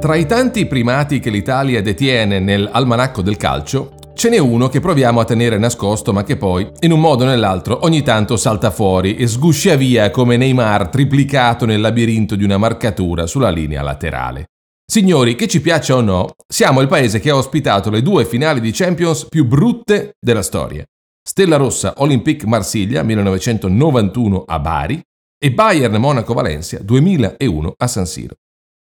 [0.00, 5.20] Tra i tanti primati che l'Italia detiene nell'almanacco del calcio, ce n'è uno che proviamo
[5.20, 9.16] a tenere nascosto ma che poi, in un modo o nell'altro, ogni tanto salta fuori
[9.16, 14.46] e sguscia via come Neymar triplicato nel labirinto di una marcatura sulla linea laterale.
[14.90, 18.60] Signori, che ci piaccia o no, siamo il paese che ha ospitato le due finali
[18.60, 20.82] di Champions più brutte della storia.
[21.22, 24.98] Stella Rossa Olympique Marsiglia 1991 a Bari
[25.38, 28.36] e Bayern Monaco Valencia 2001 a San Siro.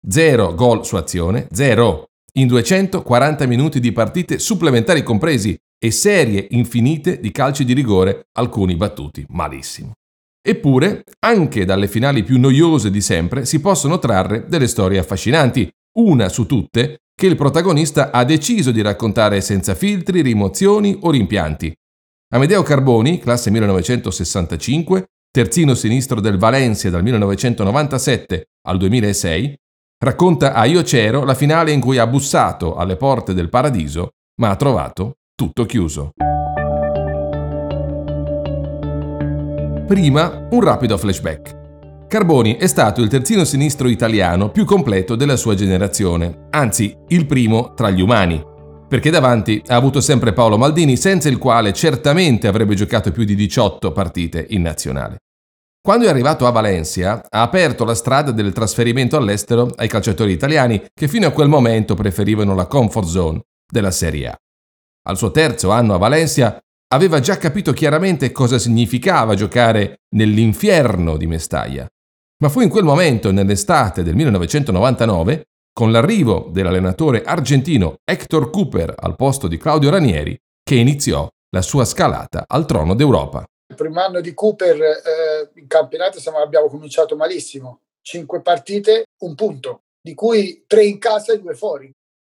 [0.09, 7.19] Zero gol su azione, zero in 240 minuti di partite supplementari compresi e serie infinite
[7.19, 9.93] di calci di rigore, alcuni battuti malissimo.
[10.47, 16.29] Eppure, anche dalle finali più noiose di sempre si possono trarre delle storie affascinanti, una
[16.29, 21.75] su tutte che il protagonista ha deciso di raccontare senza filtri, rimozioni o rimpianti.
[22.33, 29.57] Amedeo Carboni, classe 1965, terzino sinistro del Valencia dal 1997 al 2006,
[29.99, 34.11] Racconta a Io c'ero la finale in cui ha bussato alle porte del paradiso,
[34.43, 36.13] ma ha trovato tutto chiuso.
[39.87, 42.07] Prima un rapido flashback.
[42.09, 47.73] Carboni è stato il terzino sinistro italiano più completo della sua generazione, anzi il primo
[47.73, 48.45] tra gli umani,
[48.87, 53.35] perché davanti ha avuto sempre Paolo Maldini, senza il quale certamente avrebbe giocato più di
[53.35, 55.21] 18 partite in nazionale.
[55.87, 60.85] Quando è arrivato a Valencia, ha aperto la strada del trasferimento all'estero ai calciatori italiani
[60.93, 64.37] che fino a quel momento preferivano la comfort zone della Serie A.
[65.09, 71.29] Al suo terzo anno a Valencia aveva già capito chiaramente cosa significava giocare nell'inferno di
[71.29, 71.87] Mestaglia.
[72.43, 79.15] Ma fu in quel momento, nell'estate del 1999, con l'arrivo dell'allenatore argentino Hector Cooper al
[79.15, 83.47] posto di Claudio Ranieri, che iniziò la sua scalata al trono d'Europa.
[83.77, 87.83] Primo anno di Cooper eh, in campionato siamo, abbiamo cominciato malissimo.
[88.03, 91.89] Cinque partite, un punto, di cui tre in casa e due fuori.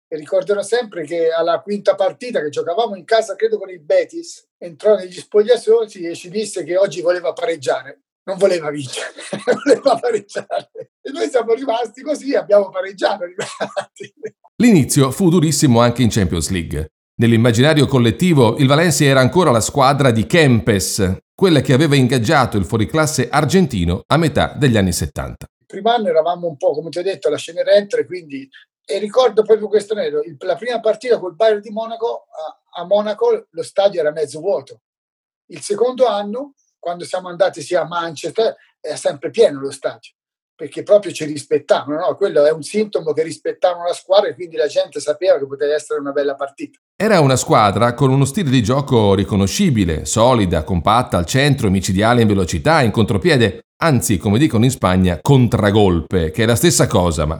[0.10, 4.48] E ricorderò sempre che alla quinta partita che giocavamo in casa, credo con il Betis,
[4.58, 8.02] entrò negli spogliatoi e ci disse che oggi voleva pareggiare.
[8.28, 9.14] Non voleva vincere,
[9.66, 10.92] voleva pareggiare.
[11.02, 13.26] E noi siamo rimasti così, abbiamo pareggiato.
[14.58, 16.92] L'inizio fu durissimo anche in Champions League.
[17.20, 22.66] Nell'immaginario collettivo il Valencia era ancora la squadra di Kempes, quella che aveva ingaggiato il
[22.66, 25.46] fuoriclasse argentino a metà degli anni 70.
[25.60, 28.50] Il primo anno eravamo un po', come ti ho detto, alla Cenerentre, quindi
[28.84, 32.26] e ricordo proprio questo nero, la prima partita col Bayern di Monaco,
[32.74, 34.82] a, a Monaco lo stadio era mezzo vuoto.
[35.52, 40.14] Il secondo anno, quando siamo andati sia a Manchester, era sempre pieno lo stadio
[40.56, 42.16] perché proprio ci rispettavano, no?
[42.16, 45.76] quello è un sintomo che rispettavano la squadra e quindi la gente sapeva che poteva
[45.76, 46.80] essere una bella partita.
[47.00, 52.28] Era una squadra con uno stile di gioco riconoscibile, solida, compatta, al centro, micidiale in
[52.28, 57.40] velocità, in contropiede, anzi, come dicono in Spagna, contragolpe, che è la stessa cosa, ma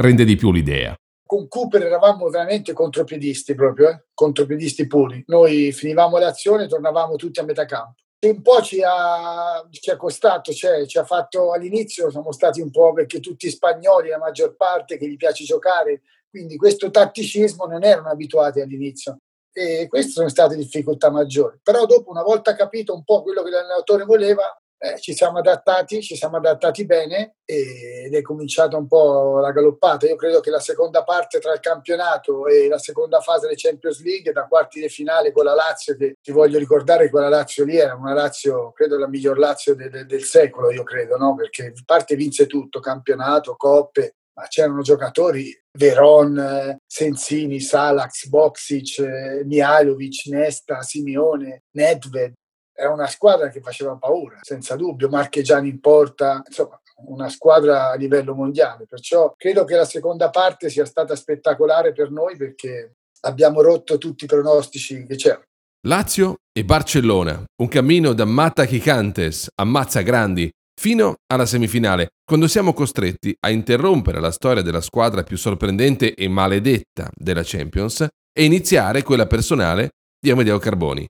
[0.00, 0.92] rende di più l'idea.
[1.24, 4.06] Con Cooper eravamo veramente contropiedisti proprio, eh?
[4.12, 5.22] contropiedisti puri.
[5.28, 9.96] Noi finivamo l'azione e tornavamo tutti a metà campo un po' ci ha, ci ha
[9.96, 14.56] costato, cioè, ci ha fatto all'inizio, siamo stati un po' perché tutti spagnoli, la maggior
[14.56, 16.02] parte, che gli piace giocare,
[16.36, 19.16] quindi questo tatticismo non erano abituati all'inizio
[19.50, 21.58] e queste sono state difficoltà maggiori.
[21.62, 26.02] Però dopo, una volta capito un po' quello che l'allenatore voleva, eh, ci siamo adattati,
[26.02, 30.06] ci siamo adattati bene ed è cominciata un po' la galoppata.
[30.06, 34.02] Io credo che la seconda parte tra il campionato e la seconda fase delle Champions
[34.02, 37.78] League, da quarti di finale con la Lazio, che ti voglio ricordare quella Lazio lì
[37.78, 41.34] era una Lazio, credo la miglior Lazio de, de, del secolo, io credo, no?
[41.34, 50.26] perché in parte vinse tutto, campionato, coppe, ma c'erano giocatori Veron, Sensini, Salax, Boxic, Mihailovic,
[50.26, 52.34] Nesta, Simeone, Nedved,
[52.74, 57.94] era una squadra che faceva paura, senza dubbio, Marchegiani in porta, insomma una squadra a
[57.94, 62.92] livello mondiale, perciò credo che la seconda parte sia stata spettacolare per noi perché
[63.22, 65.44] abbiamo rotto tutti i pronostici che c'erano.
[65.86, 72.48] Lazio e Barcellona, un cammino da Matta Chicantes a Mazza Grandi fino alla semifinale, quando
[72.48, 78.44] siamo costretti a interrompere la storia della squadra più sorprendente e maledetta della Champions e
[78.44, 79.90] iniziare quella personale
[80.20, 81.06] di Amedeo Carboni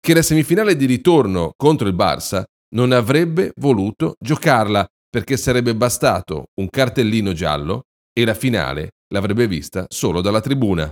[0.00, 2.42] che la semifinale di ritorno contro il Barça
[2.74, 7.82] non avrebbe voluto giocarla perché sarebbe bastato un cartellino giallo
[8.12, 10.90] e la finale l'avrebbe vista solo dalla tribuna.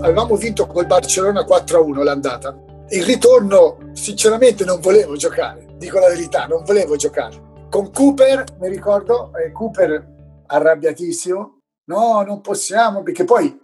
[0.00, 2.71] Avevamo vinto col Barcellona 4-1 l'andata.
[2.92, 7.66] Il ritorno, sinceramente, non volevo giocare, dico la verità, non volevo giocare.
[7.70, 13.58] Con Cooper, mi ricordo, eh, Cooper arrabbiatissimo, no, non possiamo, perché poi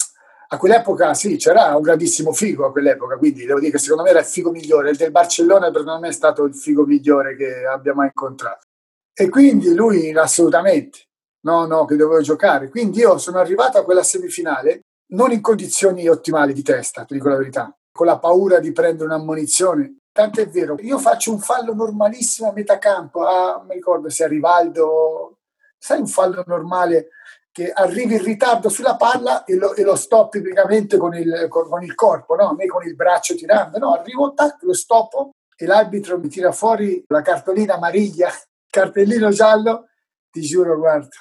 [0.49, 4.09] a quell'epoca sì, c'era un grandissimo figo a quell'epoca, quindi devo dire che secondo me
[4.09, 4.89] era il figo migliore.
[4.89, 8.65] Il del Barcellona per me è stato il figo migliore che abbia mai incontrato.
[9.13, 11.01] E quindi lui assolutamente,
[11.45, 12.71] no, no, che dovevo giocare.
[12.71, 14.81] Quindi io sono arrivato a quella semifinale
[15.11, 19.07] non in condizioni ottimali di testa, ti dico la verità, con la paura di prendere
[19.07, 19.97] un'ammonizione.
[20.13, 24.23] Tanto è vero, io faccio un fallo normalissimo a metà campo, ah, mi ricordo se
[24.23, 25.39] a Rivaldo,
[25.77, 27.09] sai un fallo normale
[27.51, 31.69] che arrivi in ritardo sulla palla e lo, e lo stoppi praticamente con il, con,
[31.69, 32.53] con il corpo, no?
[32.57, 37.03] né con il braccio tirando, no, arrivo, tac, lo stoppo e l'arbitro mi tira fuori
[37.09, 38.31] la cartolina amariglia,
[38.71, 39.89] cartellino giallo,
[40.31, 41.17] ti giuro, guarda,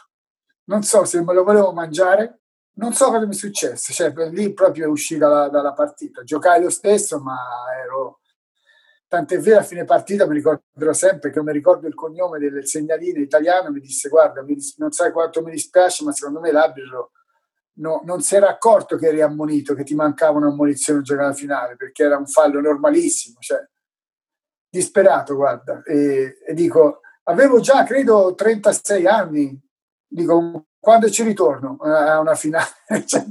[0.66, 2.42] non so se me lo volevo mangiare,
[2.78, 6.62] non so cosa mi è successo, cioè per lì proprio uscì dalla, dalla partita, giocai
[6.62, 7.38] lo stesso, ma
[7.84, 8.20] ero
[9.10, 12.68] Tant'è vero a fine partita mi ricorderò sempre che non mi ricordo il cognome del
[12.68, 16.52] segnalino italiano, mi disse guarda, mi dis- non sai quanto mi dispiace, ma secondo me
[16.52, 17.12] l'arbitro
[17.76, 21.34] no, non si era accorto che eri ammonito, che ti mancava un'ammonizione a giocare la
[21.34, 23.66] finale, perché era un fallo normalissimo, cioè
[24.70, 25.82] disperato, guarda.
[25.84, 29.58] E, e dico, avevo già, credo, 36 anni,
[30.06, 32.70] dico, quando ci ritorno a una finale?
[33.06, 33.26] cioè,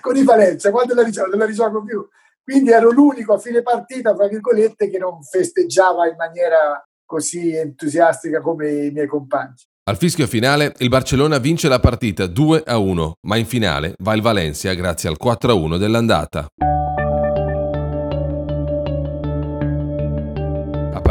[0.00, 1.30] con i Valencia, quando la rigioco?
[1.30, 2.06] Non la rigioco più.
[2.42, 8.42] Quindi ero l'unico a fine partita, tra virgolette, che non festeggiava in maniera così entusiastica
[8.42, 9.54] come i miei compagni.
[9.84, 14.12] Al fischio finale il Barcellona vince la partita 2 a 1, ma in finale va
[14.12, 16.46] il Valencia grazie al 4 a 1 dell'andata.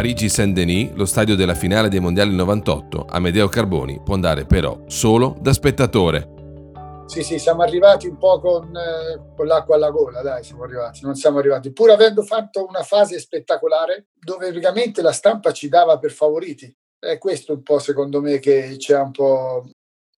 [0.03, 5.37] Parigi Saint-Denis, lo stadio della finale dei mondiali 98, Amedeo Carboni può andare però solo
[5.39, 7.05] da spettatore.
[7.05, 10.99] Sì, sì, siamo arrivati un po' con, eh, con, l'acqua alla gola, dai, siamo arrivati,
[11.03, 15.97] non siamo arrivati, pur avendo fatto una fase spettacolare dove praticamente la stampa ci dava
[15.97, 16.69] per favoriti.
[16.99, 19.69] È questo un po', secondo me, che c'è un po'...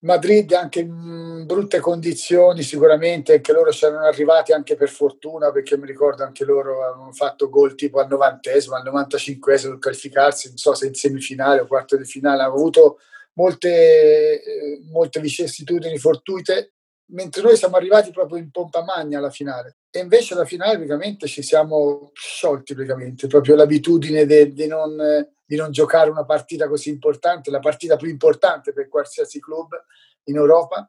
[0.06, 5.88] Madrid anche in brutte condizioni sicuramente, anche loro c'erano arrivati anche per fortuna, perché mi
[5.88, 10.76] ricordo anche loro avevano fatto gol tipo al 90esimo, al 95esimo per qualificarsi, non so
[10.76, 13.00] se in semifinale o quarto di finale, hanno avuto
[13.34, 16.75] molte, eh, molte vicissitudini fortuite
[17.08, 19.78] mentre noi siamo arrivati proprio in pompa magna alla finale.
[19.92, 24.96] E invece alla finale praticamente ci siamo sciolti praticamente, proprio l'abitudine di non,
[25.46, 29.70] di non giocare una partita così importante, la partita più importante per qualsiasi club
[30.26, 30.88] in Europa,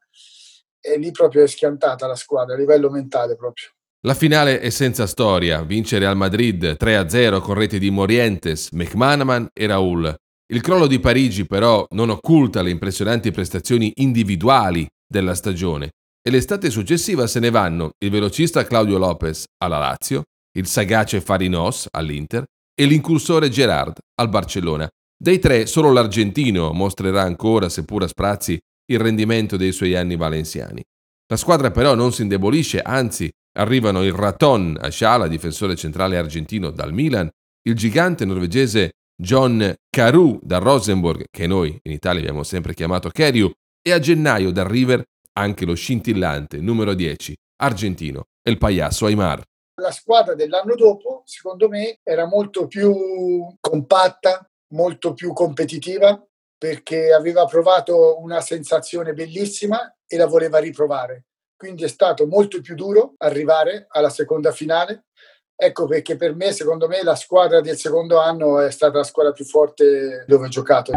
[0.80, 3.66] e lì proprio è schiantata la squadra a livello mentale proprio.
[4.06, 9.66] La finale è senza storia, vince Real Madrid 3-0 con reti di Morientes, McManaman e
[9.66, 10.14] Raul.
[10.48, 15.90] Il crollo di Parigi però non occulta le impressionanti prestazioni individuali della stagione
[16.26, 20.25] e l'estate successiva se ne vanno il velocista Claudio Lopez alla Lazio,
[20.58, 22.44] il sagace Farinos all'Inter
[22.75, 24.88] e l'incursore Gerard al Barcellona.
[25.17, 28.58] Dei tre solo l'argentino mostrerà ancora, seppur a sprazzi,
[28.90, 30.82] il rendimento dei suoi anni valenziani.
[31.28, 36.93] La squadra però non si indebolisce, anzi arrivano il Raton Asciala, difensore centrale argentino dal
[36.93, 37.31] Milan,
[37.69, 43.49] il gigante norvegese John Carew da Rosenborg, che noi in Italia abbiamo sempre chiamato Keriu,
[43.81, 45.05] e a gennaio dal River
[45.38, 49.42] anche lo scintillante numero 10 argentino El Payaso Aymar.
[49.80, 56.22] La squadra dell'anno dopo, secondo me, era molto più compatta, molto più competitiva,
[56.56, 61.26] perché aveva provato una sensazione bellissima e la voleva riprovare.
[61.54, 65.06] Quindi è stato molto più duro arrivare alla seconda finale.
[65.54, 69.32] Ecco perché per me, secondo me, la squadra del secondo anno è stata la squadra
[69.32, 70.93] più forte dove ho giocato.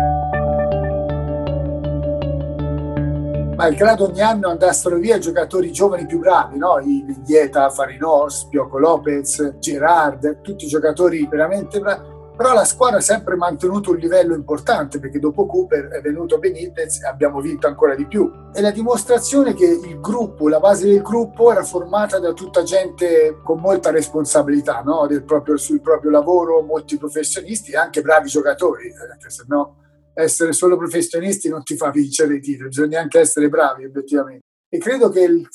[3.60, 6.80] Malgrado ogni anno andassero via giocatori giovani più bravi, no?
[6.80, 12.18] I Mendieta, Farinos, Pioco Lopez, Gerard, tutti giocatori veramente bravi.
[12.38, 17.04] Però la squadra ha sempre mantenuto un livello importante perché dopo Cooper è venuto Benitez
[17.04, 18.32] e abbiamo vinto ancora di più.
[18.54, 23.42] È la dimostrazione che il gruppo, la base del gruppo era formata da tutta gente
[23.44, 25.06] con molta responsabilità no?
[25.25, 29.78] proprio, sul proprio lavoro, molti professionisti e anche bravi giocatori, eh, se no
[30.22, 34.46] essere solo professionisti non ti fa vincere i titoli, bisogna anche essere bravi obiettivamente.
[34.70, 35.48] E credo che il,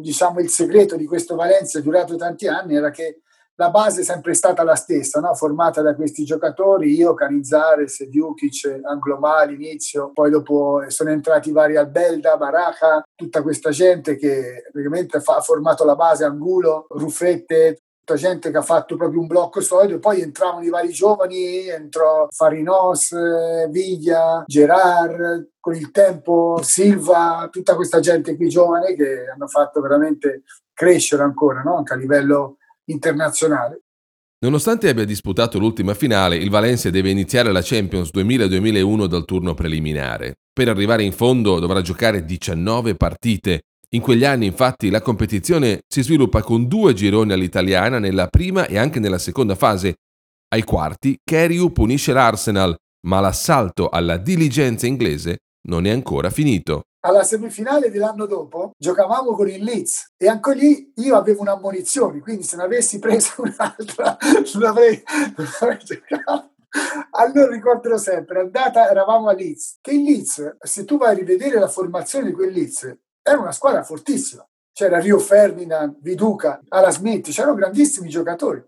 [0.00, 3.22] diciamo, il segreto di questo Valencia durato tanti anni era che
[3.56, 5.34] la base è sempre stata la stessa, no?
[5.34, 12.36] formata da questi giocatori, io, Canizares, Djukic, Anglomà all'inizio, poi dopo sono entrati vari Albelda,
[12.36, 17.81] Baraja, tutta questa gente che praticamente ha formato la base, Angulo, Ruffette,
[18.14, 23.14] gente che ha fatto proprio un blocco solido, poi entravano i vari giovani, entrò Farinos,
[23.70, 30.42] Viglia, Gerard, con il tempo Silva, tutta questa gente qui giovane che hanno fatto veramente
[30.72, 31.76] crescere ancora, no?
[31.76, 32.56] anche a livello
[32.86, 33.82] internazionale.
[34.42, 40.34] Nonostante abbia disputato l'ultima finale, il Valencia deve iniziare la Champions 2000-2001 dal turno preliminare.
[40.52, 43.62] Per arrivare in fondo dovrà giocare 19 partite
[43.94, 48.78] in quegli anni infatti la competizione si sviluppa con due gironi all'italiana nella prima e
[48.78, 49.96] anche nella seconda fase.
[50.48, 52.74] Ai quarti, Keriu punisce l'Arsenal,
[53.06, 56.84] ma l'assalto alla diligenza inglese non è ancora finito.
[57.04, 62.44] Alla semifinale dell'anno dopo giocavamo con il Leeds e anche lì io avevo un'ammonizione, quindi
[62.44, 64.16] se ne avessi preso un'altra
[64.54, 65.02] non avrei
[65.84, 66.50] giocato.
[67.10, 71.58] Allora ricorderò sempre, andata eravamo a Leeds, che il Leeds, se tu vai a rivedere
[71.58, 74.46] la formazione di quel Leeds, era una squadra fortissima.
[74.72, 78.64] C'era Rio Ferdinand, Viduca, Ala Smith, c'erano grandissimi giocatori.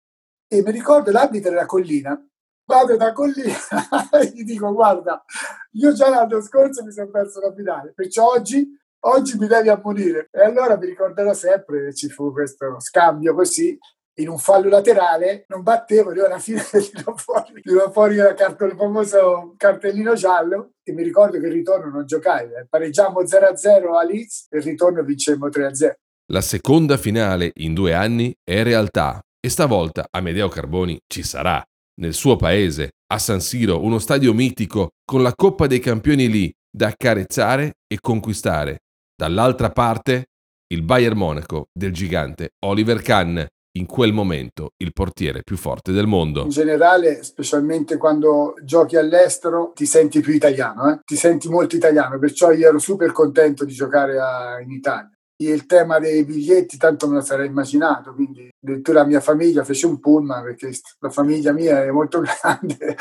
[0.47, 2.23] E mi ricordo l'arbitro era Collina,
[2.67, 3.57] vado da Collina
[4.21, 5.25] e gli dico guarda,
[5.73, 8.69] io già l'anno scorso mi sono perso la finale, perciò oggi,
[9.01, 10.29] oggi mi devi ammonire.
[10.31, 13.79] E allora mi ricorderò sempre che ci fu questo scambio così
[14.17, 18.73] in un fallo laterale non battevo, io alla fine tiro fuori, tiro fuori il, cartone,
[18.73, 22.67] il famoso cartellino giallo e mi ricordo che il ritorno non giocai, eh.
[22.69, 25.93] pareggiamo 0-0 a Leeds e il ritorno vincemmo 3-0.
[26.33, 31.63] La seconda finale in due anni è realtà e stavolta Amedeo Carboni ci sarà.
[31.97, 36.53] Nel suo paese, a San Siro, uno stadio mitico con la Coppa dei Campioni lì
[36.69, 38.79] da accarezzare e conquistare.
[39.15, 40.31] Dall'altra parte,
[40.73, 46.07] il Bayern Monaco del gigante Oliver Kahn, in quel momento il portiere più forte del
[46.07, 46.43] mondo.
[46.43, 51.01] In generale, specialmente quando giochi all'estero, ti senti più italiano, eh?
[51.05, 55.67] ti senti molto italiano, perciò io ero super contento di giocare a, in Italia il
[55.67, 59.99] tema dei biglietti tanto me lo sarei immaginato, quindi addirittura la mia famiglia fece un
[59.99, 62.97] pullman perché la famiglia mia è molto grande,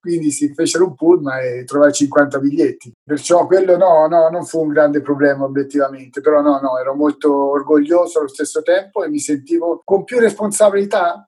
[0.00, 2.92] quindi si fecero un pullman e trovai 50 biglietti.
[3.04, 7.50] Perciò quello no, no, non fu un grande problema obiettivamente, però no, no, ero molto
[7.50, 11.22] orgoglioso allo stesso tempo e mi sentivo con più responsabilità.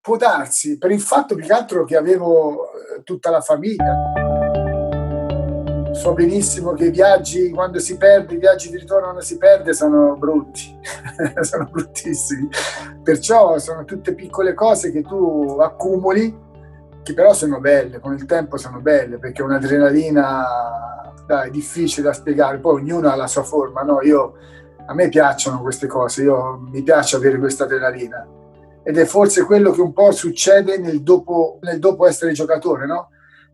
[0.00, 4.41] Può darsi, per il fatto più che altro che avevo eh, tutta la famiglia
[5.92, 9.72] so benissimo che i viaggi quando si perde, i viaggi di ritorno quando si perde
[9.74, 10.78] sono brutti,
[11.42, 12.48] sono bruttissimi.
[13.02, 16.36] Perciò sono tutte piccole cose che tu accumuli,
[17.02, 20.44] che però sono belle, con il tempo sono belle, perché un'adrenalina
[21.26, 24.00] dai, è difficile da spiegare, poi ognuno ha la sua forma, no?
[24.02, 24.34] Io,
[24.86, 28.26] a me piacciono queste cose, io, mi piace avere questa adrenalina
[28.84, 33.10] ed è forse quello che un po' succede nel dopo, nel dopo essere giocatore, no?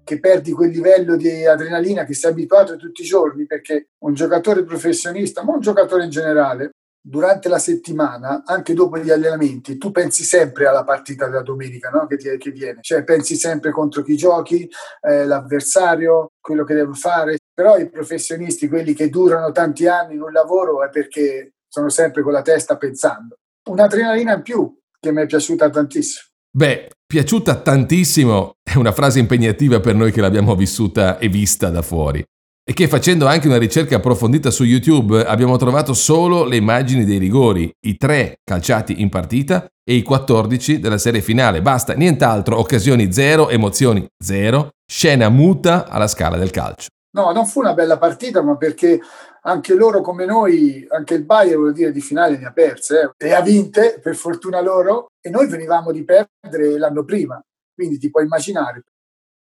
[0.09, 4.65] Che perdi quel livello di adrenalina che sei abituato tutti i giorni, perché un giocatore
[4.65, 10.25] professionista, ma un giocatore in generale, durante la settimana, anche dopo gli allenamenti, tu pensi
[10.25, 12.07] sempre alla partita della domenica no?
[12.07, 14.67] che, ti, che, viene, cioè pensi sempre contro chi giochi,
[15.03, 20.23] eh, l'avversario, quello che devo fare, però i professionisti, quelli che durano tanti anni in
[20.23, 23.37] un lavoro, è perché sono sempre con la testa pensando.
[23.69, 26.29] Un'adrenalina in più che mi è piaciuta tantissimo.
[26.51, 31.81] Beh, piaciuta tantissimo è una frase impegnativa per noi che l'abbiamo vissuta e vista da
[31.81, 32.23] fuori.
[32.63, 37.17] E che facendo anche una ricerca approfondita su YouTube abbiamo trovato solo le immagini dei
[37.17, 41.63] rigori, i tre calciati in partita e i 14 della serie finale.
[41.63, 46.89] Basta, nient'altro, occasioni zero, emozioni zero, scena muta alla scala del calcio.
[47.17, 49.01] No, non fu una bella partita, ma perché
[49.43, 53.27] anche loro come noi, anche il Bayern vuol dire di finale ne ha perse eh.
[53.29, 57.43] e ha vinte per fortuna loro e noi venivamo di perdere l'anno prima,
[57.75, 58.85] quindi ti puoi immaginare.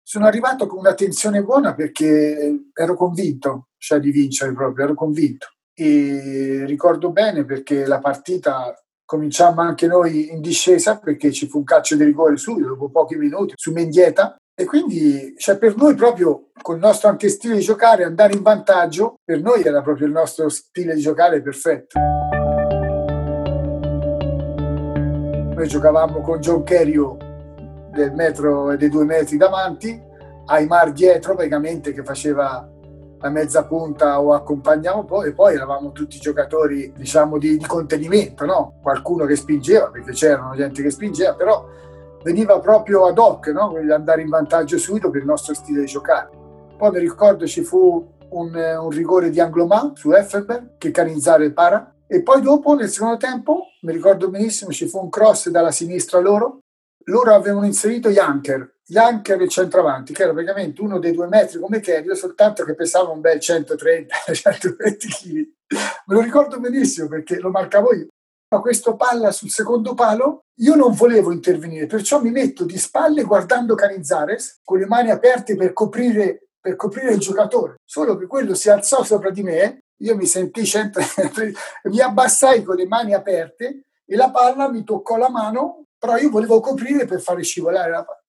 [0.04, 5.48] Sono arrivato con una tensione buona perché ero convinto, cioè di vincere proprio, ero convinto.
[5.74, 11.64] E ricordo bene perché la partita cominciammo anche noi in discesa perché ci fu un
[11.64, 16.50] calcio di rigore subito, dopo pochi minuti, su Mendieta, e quindi cioè, per noi proprio,
[16.62, 20.14] con il nostro anche stile di giocare, andare in vantaggio, per noi era proprio il
[20.14, 22.00] nostro stile di giocare perfetto.
[25.56, 27.18] Noi giocavamo con John Kerio
[27.92, 30.00] del metro e dei due metri davanti,
[30.46, 32.68] Aymar dietro praticamente che faceva
[33.20, 37.66] la mezza punta o accompagnava un po' e poi eravamo tutti giocatori diciamo di, di
[37.66, 38.80] contenimento, no?
[38.82, 41.66] qualcuno che spingeva perché c'erano gente che spingeva, però
[42.24, 43.74] veniva proprio ad hoc, no?
[43.92, 46.30] andare in vantaggio subito per il nostro stile di giocare.
[46.78, 51.96] Poi mi ricordo ci fu un, un rigore di Anglomà su Effenberg che Canizzare para.
[52.08, 56.20] E poi dopo nel secondo tempo mi ricordo benissimo ci fu un cross dalla sinistra
[56.20, 56.60] loro.
[57.06, 58.80] Loro avevano inserito Janker.
[58.92, 63.10] Janker il centravanti che era praticamente uno dei due metri come Kerio soltanto che pesava
[63.10, 64.06] un bel 130-120
[65.08, 65.48] kg
[66.08, 68.08] me lo ricordo benissimo perché lo marcavo io
[68.60, 73.76] questo palla sul secondo palo, io non volevo intervenire, perciò mi metto di spalle guardando
[73.76, 77.76] Canizares con le mani aperte per coprire, per coprire il giocatore.
[77.86, 81.00] Solo che quello si alzò sopra di me, io mi sentii cento,
[81.90, 86.30] mi abbassai con le mani aperte e la palla mi toccò la mano, però io
[86.30, 88.20] volevo coprire per fare scivolare la palla.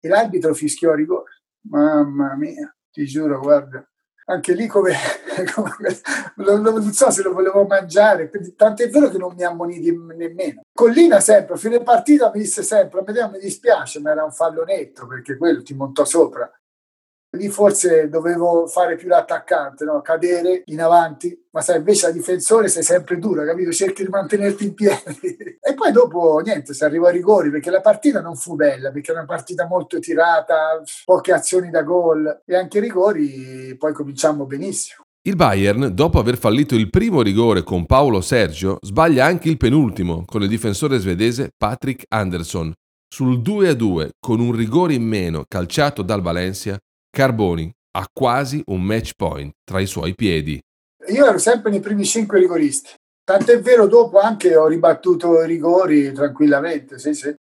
[0.00, 1.42] E l'arbitro fischiò a rigore.
[1.68, 3.86] Mamma mia, ti giuro, guarda,
[4.26, 4.94] anche lì come,
[5.54, 6.00] come
[6.36, 10.62] non so se lo volevo mangiare, tant'è vero che non mi ammoniti nemmeno.
[10.72, 15.06] Collina sempre, a fine partita mi disse sempre, mi dispiace, ma era un fallo netto
[15.06, 16.50] perché quello ti montò sopra.
[17.36, 20.00] Lì forse dovevo fare più l'attaccante, no?
[20.02, 23.72] cadere in avanti, ma sai, invece a difensore sei sempre duro, capito?
[23.72, 25.58] Cerchi di mantenerti in piedi.
[25.60, 29.10] e poi dopo, niente, si arrivò ai rigori, perché la partita non fu bella, perché
[29.10, 35.04] era una partita molto tirata, poche azioni da gol, e anche rigori poi cominciamo benissimo.
[35.24, 40.24] Il Bayern, dopo aver fallito il primo rigore con Paolo Sergio, sbaglia anche il penultimo
[40.26, 42.72] con il difensore svedese Patrick Anderson.
[43.08, 46.76] Sul 2-2, con un rigore in meno calciato dal Valencia,
[47.14, 50.58] Carboni ha quasi un match point tra i suoi piedi.
[51.08, 52.94] Io ero sempre nei primi cinque rigoristi.
[53.22, 56.98] Tant'è vero, dopo anche ho ribattuto i rigori tranquillamente.
[56.98, 57.34] Sì, sì.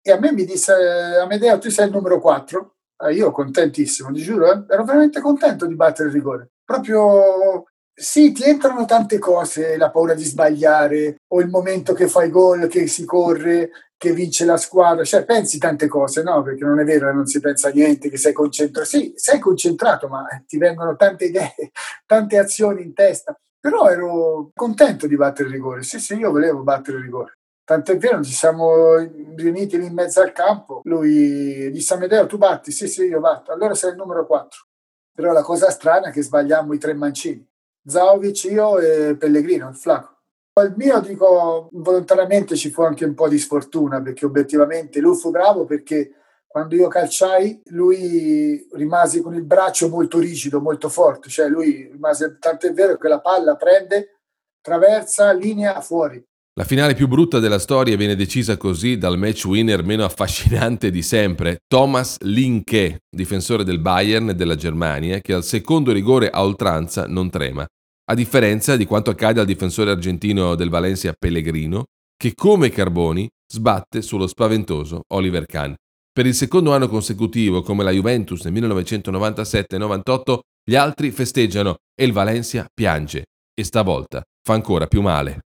[0.00, 2.74] E a me mi disse, Amedeo, tu sei il numero 4.
[2.98, 4.64] Eh, io contentissimo, ti giuro, eh?
[4.72, 6.50] ero veramente contento di battere il rigore.
[6.64, 12.30] Proprio sì, ti entrano tante cose, la paura di sbagliare o il momento che fai
[12.30, 16.42] gol, che si corre, che vince la squadra, cioè pensi tante cose, no?
[16.42, 18.86] Perché non è vero che non si pensa a niente, che sei concentrato.
[18.86, 21.54] Sì, sei concentrato, ma ti vengono tante idee,
[22.06, 23.38] tante azioni in testa.
[23.58, 25.82] Però ero contento di battere il rigore.
[25.82, 27.38] Sì, sì, io volevo battere il rigore.
[27.64, 28.96] Tant'è vero, ci siamo
[29.34, 30.82] riuniti lì in mezzo al campo.
[30.84, 32.70] Lui disse a Medeo, tu batti?
[32.70, 33.50] Sì, sì, io batto.
[33.50, 34.66] Allora sei il numero 4.
[35.12, 37.44] Però la cosa strana è che sbagliamo i tre mancini.
[37.84, 40.15] Zaovic, io e Pellegrino, il flaco.
[40.62, 45.30] Il mio, dico, volontariamente ci fu anche un po' di sfortuna perché obiettivamente lui fu
[45.30, 46.12] bravo perché
[46.46, 52.38] quando io calciai lui rimase con il braccio molto rigido, molto forte, cioè lui rimase,
[52.40, 54.20] tanto è vero che la palla prende,
[54.62, 56.24] traversa, linea fuori.
[56.54, 61.02] La finale più brutta della storia viene decisa così dal match winner meno affascinante di
[61.02, 67.04] sempre, Thomas Linke, difensore del Bayern e della Germania, che al secondo rigore a oltranza
[67.06, 67.66] non trema
[68.08, 71.86] a differenza di quanto accade al difensore argentino del Valencia Pellegrino,
[72.16, 75.74] che come Carboni sbatte sullo spaventoso Oliver Kahn.
[76.12, 82.12] Per il secondo anno consecutivo, come la Juventus nel 1997-98, gli altri festeggiano e il
[82.12, 85.40] Valencia piange e stavolta fa ancora più male.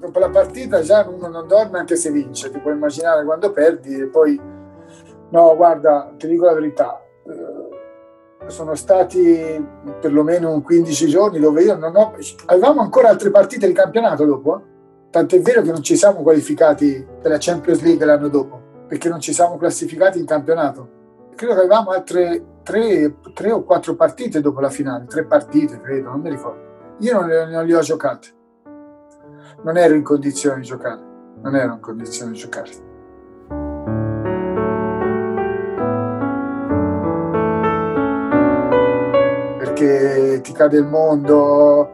[0.00, 3.98] Dopo la partita già uno non dorme anche se vince, ti puoi immaginare quando perdi
[3.98, 4.52] e poi
[5.34, 9.66] No, guarda, ti dico la verità, eh, sono stati
[10.00, 12.14] perlomeno 15 giorni dove io non ho...
[12.46, 14.62] Avevamo ancora altre partite di campionato dopo, eh?
[15.10, 19.18] tant'è vero che non ci siamo qualificati per la Champions League l'anno dopo, perché non
[19.18, 20.88] ci siamo classificati in campionato.
[21.34, 26.10] Credo che avevamo altre tre, tre o quattro partite dopo la finale, tre partite credo,
[26.10, 26.94] non mi ricordo.
[27.00, 28.28] Io non, non le ho giocate,
[29.64, 31.02] non ero in condizione di giocare,
[31.42, 32.92] non ero in condizione di giocare.
[39.84, 41.92] Perché ti cade il mondo,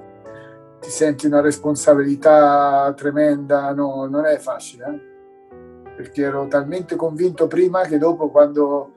[0.81, 5.89] ti senti una responsabilità tremenda, no, non è facile, eh?
[5.97, 8.95] perché ero talmente convinto prima che dopo quando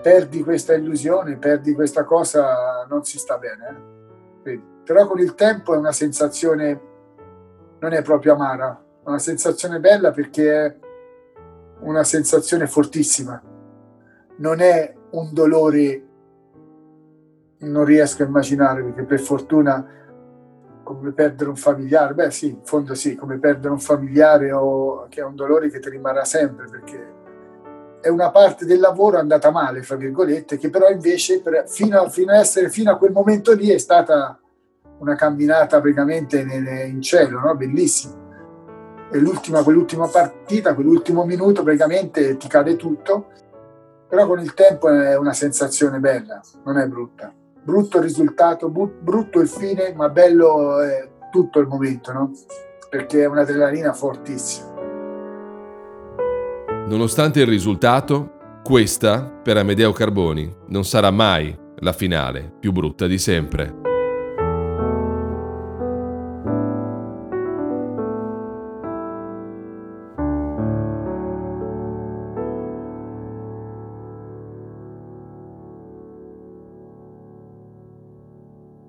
[0.00, 3.84] perdi questa illusione, perdi questa cosa, non si sta bene.
[4.42, 4.60] Eh?
[4.84, 6.80] Però con il tempo è una sensazione,
[7.78, 10.76] non è proprio amara, è una sensazione bella perché è
[11.80, 13.40] una sensazione fortissima,
[14.36, 16.06] non è un dolore
[17.58, 19.86] non riesco a immaginare perché per fortuna
[20.82, 25.20] come perdere un familiare, beh sì, in fondo sì, come perdere un familiare o che
[25.20, 27.14] è un dolore che ti rimarrà sempre perché
[28.00, 32.08] è una parte del lavoro andata male, fra virgolette, che però invece per, fino, a,
[32.08, 34.38] fino, a essere, fino a quel momento lì è stata
[34.98, 37.56] una camminata praticamente in cielo, no?
[37.56, 38.24] bellissima.
[39.10, 43.26] E l'ultima, quell'ultima partita, quell'ultimo minuto praticamente ti cade tutto,
[44.08, 47.32] però con il tempo è una sensazione bella, non è brutta
[47.66, 52.30] brutto il risultato, brutto il fine, ma bello è tutto il momento, no?
[52.88, 54.72] Perché è un'adrenalina fortissima.
[56.86, 63.18] Nonostante il risultato, questa, per Amedeo Carboni, non sarà mai la finale più brutta di
[63.18, 63.85] sempre.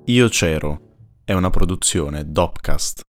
[0.09, 3.06] Io c'ero è una produzione Dopcast.